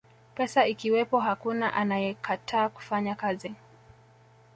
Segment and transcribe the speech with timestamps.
[0.35, 3.55] pesa ikiwepo hakuna anayekataa kufanya kazi